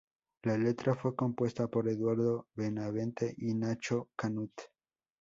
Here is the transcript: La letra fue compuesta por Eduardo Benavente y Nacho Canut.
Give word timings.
La 0.41 0.57
letra 0.57 0.95
fue 0.95 1.15
compuesta 1.15 1.67
por 1.67 1.87
Eduardo 1.87 2.47
Benavente 2.55 3.35
y 3.37 3.53
Nacho 3.53 4.09
Canut. 4.15 4.53